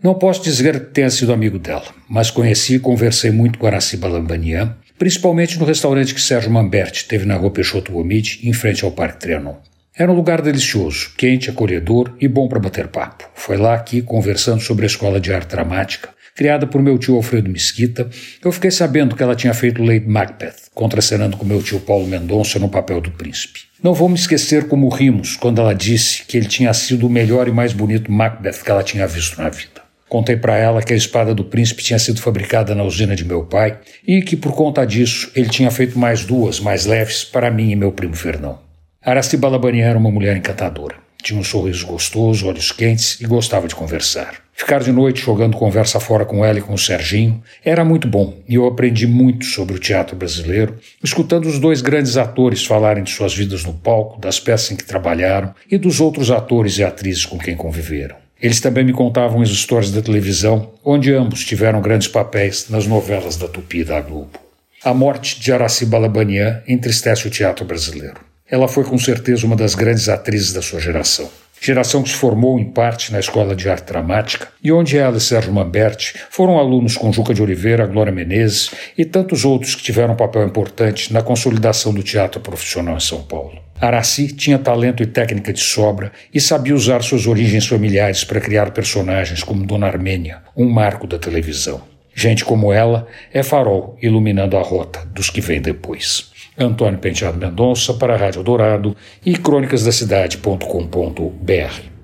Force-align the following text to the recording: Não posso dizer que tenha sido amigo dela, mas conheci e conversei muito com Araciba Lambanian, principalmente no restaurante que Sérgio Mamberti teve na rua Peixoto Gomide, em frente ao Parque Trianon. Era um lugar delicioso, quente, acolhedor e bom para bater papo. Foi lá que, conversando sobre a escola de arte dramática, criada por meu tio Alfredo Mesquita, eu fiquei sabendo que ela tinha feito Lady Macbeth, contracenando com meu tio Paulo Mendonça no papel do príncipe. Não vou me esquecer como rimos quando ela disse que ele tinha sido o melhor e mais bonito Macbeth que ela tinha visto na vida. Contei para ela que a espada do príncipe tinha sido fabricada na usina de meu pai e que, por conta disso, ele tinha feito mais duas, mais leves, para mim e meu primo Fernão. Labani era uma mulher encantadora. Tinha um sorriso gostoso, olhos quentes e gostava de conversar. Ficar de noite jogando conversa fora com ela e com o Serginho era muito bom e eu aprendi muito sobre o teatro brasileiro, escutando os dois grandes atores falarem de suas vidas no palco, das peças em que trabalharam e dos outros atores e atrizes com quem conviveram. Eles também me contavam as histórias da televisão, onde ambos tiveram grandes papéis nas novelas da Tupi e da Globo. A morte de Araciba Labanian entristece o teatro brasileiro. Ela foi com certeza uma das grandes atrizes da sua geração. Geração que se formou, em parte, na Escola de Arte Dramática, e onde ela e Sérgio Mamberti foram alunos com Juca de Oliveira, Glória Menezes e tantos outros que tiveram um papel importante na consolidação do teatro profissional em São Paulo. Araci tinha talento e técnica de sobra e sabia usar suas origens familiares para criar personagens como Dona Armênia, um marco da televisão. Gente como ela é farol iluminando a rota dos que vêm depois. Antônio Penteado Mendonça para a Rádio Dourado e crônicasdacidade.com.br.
Não 0.00 0.14
posso 0.14 0.44
dizer 0.44 0.78
que 0.78 0.92
tenha 0.92 1.10
sido 1.10 1.32
amigo 1.32 1.58
dela, 1.58 1.86
mas 2.08 2.30
conheci 2.30 2.76
e 2.76 2.78
conversei 2.78 3.32
muito 3.32 3.58
com 3.58 3.66
Araciba 3.66 4.06
Lambanian, 4.06 4.76
principalmente 4.96 5.58
no 5.58 5.64
restaurante 5.64 6.14
que 6.14 6.20
Sérgio 6.20 6.52
Mamberti 6.52 7.04
teve 7.04 7.26
na 7.26 7.34
rua 7.34 7.50
Peixoto 7.50 7.90
Gomide, 7.90 8.38
em 8.44 8.52
frente 8.52 8.84
ao 8.84 8.92
Parque 8.92 9.18
Trianon. 9.18 9.56
Era 9.96 10.12
um 10.12 10.14
lugar 10.14 10.40
delicioso, 10.40 11.10
quente, 11.16 11.50
acolhedor 11.50 12.14
e 12.20 12.28
bom 12.28 12.46
para 12.46 12.60
bater 12.60 12.86
papo. 12.86 13.28
Foi 13.34 13.56
lá 13.56 13.76
que, 13.76 14.00
conversando 14.00 14.60
sobre 14.60 14.84
a 14.84 14.86
escola 14.86 15.18
de 15.18 15.34
arte 15.34 15.50
dramática, 15.50 16.10
criada 16.32 16.64
por 16.64 16.80
meu 16.80 16.96
tio 16.96 17.16
Alfredo 17.16 17.50
Mesquita, 17.50 18.08
eu 18.44 18.52
fiquei 18.52 18.70
sabendo 18.70 19.16
que 19.16 19.22
ela 19.24 19.34
tinha 19.34 19.52
feito 19.52 19.82
Lady 19.82 20.06
Macbeth, 20.06 20.70
contracenando 20.72 21.36
com 21.36 21.44
meu 21.44 21.60
tio 21.60 21.80
Paulo 21.80 22.06
Mendonça 22.06 22.60
no 22.60 22.68
papel 22.68 23.00
do 23.00 23.10
príncipe. 23.10 23.62
Não 23.82 23.94
vou 23.94 24.08
me 24.08 24.14
esquecer 24.14 24.68
como 24.68 24.88
rimos 24.88 25.34
quando 25.34 25.60
ela 25.60 25.74
disse 25.74 26.22
que 26.22 26.36
ele 26.36 26.46
tinha 26.46 26.72
sido 26.72 27.08
o 27.08 27.10
melhor 27.10 27.48
e 27.48 27.52
mais 27.52 27.72
bonito 27.72 28.12
Macbeth 28.12 28.62
que 28.64 28.70
ela 28.70 28.84
tinha 28.84 29.04
visto 29.04 29.42
na 29.42 29.48
vida. 29.48 29.87
Contei 30.08 30.36
para 30.36 30.56
ela 30.56 30.82
que 30.82 30.92
a 30.92 30.96
espada 30.96 31.34
do 31.34 31.44
príncipe 31.44 31.82
tinha 31.82 31.98
sido 31.98 32.20
fabricada 32.20 32.74
na 32.74 32.82
usina 32.82 33.14
de 33.14 33.24
meu 33.24 33.44
pai 33.44 33.78
e 34.06 34.22
que, 34.22 34.36
por 34.36 34.52
conta 34.54 34.86
disso, 34.86 35.30
ele 35.36 35.50
tinha 35.50 35.70
feito 35.70 35.98
mais 35.98 36.24
duas, 36.24 36.60
mais 36.60 36.86
leves, 36.86 37.24
para 37.24 37.50
mim 37.50 37.70
e 37.70 37.76
meu 37.76 37.92
primo 37.92 38.14
Fernão. 38.14 38.58
Labani 39.04 39.80
era 39.80 39.98
uma 39.98 40.10
mulher 40.10 40.36
encantadora. 40.36 40.96
Tinha 41.22 41.38
um 41.38 41.44
sorriso 41.44 41.86
gostoso, 41.86 42.46
olhos 42.46 42.72
quentes 42.72 43.20
e 43.20 43.26
gostava 43.26 43.66
de 43.66 43.74
conversar. 43.74 44.34
Ficar 44.54 44.80
de 44.80 44.90
noite 44.90 45.20
jogando 45.20 45.56
conversa 45.56 46.00
fora 46.00 46.24
com 46.24 46.44
ela 46.44 46.58
e 46.58 46.62
com 46.62 46.74
o 46.74 46.78
Serginho 46.78 47.42
era 47.64 47.84
muito 47.84 48.08
bom 48.08 48.38
e 48.48 48.54
eu 48.54 48.66
aprendi 48.66 49.06
muito 49.06 49.44
sobre 49.44 49.76
o 49.76 49.78
teatro 49.78 50.16
brasileiro, 50.16 50.76
escutando 51.02 51.46
os 51.46 51.58
dois 51.58 51.80
grandes 51.80 52.16
atores 52.16 52.64
falarem 52.64 53.04
de 53.04 53.10
suas 53.10 53.34
vidas 53.34 53.64
no 53.64 53.74
palco, 53.74 54.20
das 54.20 54.40
peças 54.40 54.72
em 54.72 54.76
que 54.76 54.84
trabalharam 54.84 55.54
e 55.70 55.78
dos 55.78 56.00
outros 56.00 56.30
atores 56.30 56.78
e 56.78 56.84
atrizes 56.84 57.24
com 57.24 57.38
quem 57.38 57.56
conviveram. 57.56 58.16
Eles 58.40 58.60
também 58.60 58.84
me 58.84 58.92
contavam 58.92 59.42
as 59.42 59.48
histórias 59.48 59.90
da 59.90 60.00
televisão, 60.00 60.72
onde 60.84 61.12
ambos 61.12 61.44
tiveram 61.44 61.80
grandes 61.80 62.06
papéis 62.06 62.68
nas 62.70 62.86
novelas 62.86 63.36
da 63.36 63.48
Tupi 63.48 63.80
e 63.80 63.84
da 63.84 64.00
Globo. 64.00 64.38
A 64.84 64.94
morte 64.94 65.40
de 65.40 65.52
Araciba 65.52 65.98
Labanian 65.98 66.62
entristece 66.66 67.26
o 67.26 67.30
teatro 67.30 67.64
brasileiro. 67.64 68.20
Ela 68.48 68.68
foi 68.68 68.84
com 68.84 68.96
certeza 68.96 69.44
uma 69.44 69.56
das 69.56 69.74
grandes 69.74 70.08
atrizes 70.08 70.52
da 70.52 70.62
sua 70.62 70.80
geração. 70.80 71.28
Geração 71.60 72.02
que 72.02 72.08
se 72.08 72.14
formou, 72.14 72.58
em 72.58 72.64
parte, 72.64 73.12
na 73.12 73.18
Escola 73.18 73.54
de 73.54 73.68
Arte 73.68 73.86
Dramática, 73.86 74.48
e 74.62 74.72
onde 74.72 74.96
ela 74.96 75.16
e 75.16 75.20
Sérgio 75.20 75.52
Mamberti 75.52 76.14
foram 76.30 76.58
alunos 76.58 76.96
com 76.96 77.12
Juca 77.12 77.34
de 77.34 77.42
Oliveira, 77.42 77.86
Glória 77.86 78.12
Menezes 78.12 78.70
e 78.96 79.04
tantos 79.04 79.44
outros 79.44 79.74
que 79.74 79.82
tiveram 79.82 80.14
um 80.14 80.16
papel 80.16 80.44
importante 80.44 81.12
na 81.12 81.22
consolidação 81.22 81.92
do 81.92 82.02
teatro 82.02 82.40
profissional 82.40 82.96
em 82.96 83.00
São 83.00 83.22
Paulo. 83.22 83.58
Araci 83.80 84.32
tinha 84.32 84.58
talento 84.58 85.02
e 85.02 85.06
técnica 85.06 85.52
de 85.52 85.60
sobra 85.60 86.10
e 86.34 86.40
sabia 86.40 86.74
usar 86.74 87.02
suas 87.02 87.26
origens 87.26 87.66
familiares 87.66 88.24
para 88.24 88.40
criar 88.40 88.72
personagens 88.72 89.42
como 89.42 89.64
Dona 89.64 89.86
Armênia, 89.86 90.42
um 90.56 90.68
marco 90.68 91.06
da 91.06 91.18
televisão. 91.18 91.97
Gente 92.20 92.44
como 92.44 92.72
ela 92.72 93.06
é 93.32 93.44
farol 93.44 93.96
iluminando 94.02 94.56
a 94.56 94.60
rota 94.60 95.06
dos 95.06 95.30
que 95.30 95.40
vêm 95.40 95.62
depois. 95.62 96.32
Antônio 96.58 96.98
Penteado 96.98 97.38
Mendonça 97.38 97.94
para 97.94 98.14
a 98.14 98.16
Rádio 98.16 98.42
Dourado 98.42 98.96
e 99.24 99.36
crônicasdacidade.com.br. 99.36 101.97